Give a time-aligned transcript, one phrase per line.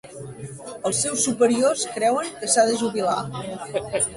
[0.89, 3.21] Els seus superiors creuen que s'ha de jubilar.